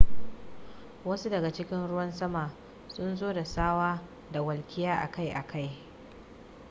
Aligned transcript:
wasu 1.05 1.29
daga 1.29 1.51
cikin 1.53 1.87
ruwan 1.87 2.11
sama 2.13 2.53
sun 2.95 3.15
zo 3.15 3.33
da 3.33 3.43
tsawa 3.43 4.01
da 4.31 4.41
walƙiya 4.41 4.95
akai-akai 5.01 5.77